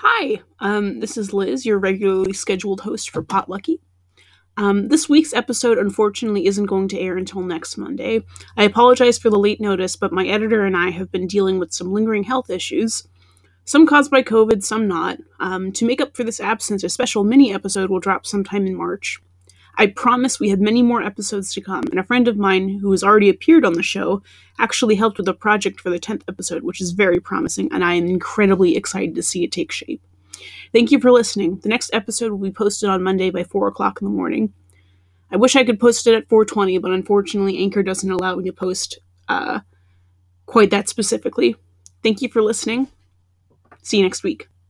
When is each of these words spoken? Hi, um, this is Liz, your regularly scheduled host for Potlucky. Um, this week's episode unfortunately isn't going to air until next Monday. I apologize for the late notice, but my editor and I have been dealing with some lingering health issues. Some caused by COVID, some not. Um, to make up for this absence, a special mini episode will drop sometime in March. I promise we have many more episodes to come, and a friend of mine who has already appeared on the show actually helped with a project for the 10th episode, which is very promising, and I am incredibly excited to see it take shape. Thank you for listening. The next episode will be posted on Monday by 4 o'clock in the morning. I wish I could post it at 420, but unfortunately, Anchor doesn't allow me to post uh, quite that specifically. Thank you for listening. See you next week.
Hi, 0.00 0.42
um, 0.58 1.00
this 1.00 1.16
is 1.16 1.32
Liz, 1.32 1.64
your 1.64 1.78
regularly 1.78 2.34
scheduled 2.34 2.82
host 2.82 3.08
for 3.08 3.22
Potlucky. 3.22 3.78
Um, 4.58 4.88
this 4.88 5.08
week's 5.08 5.32
episode 5.32 5.78
unfortunately 5.78 6.44
isn't 6.44 6.66
going 6.66 6.88
to 6.88 7.00
air 7.00 7.16
until 7.16 7.40
next 7.40 7.78
Monday. 7.78 8.20
I 8.58 8.64
apologize 8.64 9.16
for 9.16 9.30
the 9.30 9.38
late 9.38 9.58
notice, 9.58 9.96
but 9.96 10.12
my 10.12 10.26
editor 10.26 10.66
and 10.66 10.76
I 10.76 10.90
have 10.90 11.10
been 11.10 11.26
dealing 11.26 11.58
with 11.58 11.72
some 11.72 11.94
lingering 11.94 12.24
health 12.24 12.50
issues. 12.50 13.08
Some 13.64 13.86
caused 13.86 14.10
by 14.10 14.22
COVID, 14.22 14.62
some 14.62 14.86
not. 14.86 15.16
Um, 15.40 15.72
to 15.72 15.86
make 15.86 16.02
up 16.02 16.14
for 16.14 16.24
this 16.24 16.40
absence, 16.40 16.84
a 16.84 16.90
special 16.90 17.24
mini 17.24 17.54
episode 17.54 17.88
will 17.88 17.98
drop 17.98 18.26
sometime 18.26 18.66
in 18.66 18.76
March. 18.76 19.22
I 19.78 19.88
promise 19.88 20.40
we 20.40 20.48
have 20.48 20.60
many 20.60 20.82
more 20.82 21.02
episodes 21.02 21.52
to 21.52 21.60
come, 21.60 21.84
and 21.90 22.00
a 22.00 22.04
friend 22.04 22.28
of 22.28 22.38
mine 22.38 22.78
who 22.78 22.90
has 22.92 23.04
already 23.04 23.28
appeared 23.28 23.64
on 23.64 23.74
the 23.74 23.82
show 23.82 24.22
actually 24.58 24.94
helped 24.94 25.18
with 25.18 25.28
a 25.28 25.34
project 25.34 25.80
for 25.80 25.90
the 25.90 25.98
10th 25.98 26.22
episode, 26.28 26.62
which 26.62 26.80
is 26.80 26.92
very 26.92 27.20
promising, 27.20 27.70
and 27.72 27.84
I 27.84 27.94
am 27.94 28.06
incredibly 28.06 28.76
excited 28.76 29.14
to 29.14 29.22
see 29.22 29.44
it 29.44 29.52
take 29.52 29.70
shape. 29.70 30.02
Thank 30.72 30.90
you 30.90 31.00
for 31.00 31.12
listening. 31.12 31.58
The 31.58 31.68
next 31.68 31.90
episode 31.92 32.32
will 32.32 32.38
be 32.38 32.50
posted 32.50 32.88
on 32.88 33.02
Monday 33.02 33.30
by 33.30 33.44
4 33.44 33.68
o'clock 33.68 34.00
in 34.00 34.06
the 34.06 34.14
morning. 34.14 34.52
I 35.30 35.36
wish 35.36 35.56
I 35.56 35.64
could 35.64 35.80
post 35.80 36.06
it 36.06 36.14
at 36.14 36.28
420, 36.28 36.78
but 36.78 36.92
unfortunately, 36.92 37.58
Anchor 37.58 37.82
doesn't 37.82 38.10
allow 38.10 38.36
me 38.36 38.44
to 38.44 38.52
post 38.52 38.98
uh, 39.28 39.60
quite 40.46 40.70
that 40.70 40.88
specifically. 40.88 41.56
Thank 42.02 42.22
you 42.22 42.28
for 42.28 42.42
listening. 42.42 42.88
See 43.82 43.98
you 43.98 44.04
next 44.04 44.22
week. 44.22 44.48